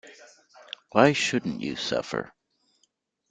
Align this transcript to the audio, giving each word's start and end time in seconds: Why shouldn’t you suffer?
Why 0.93 1.13
shouldn’t 1.13 1.61
you 1.61 1.75
suffer? 1.75 2.33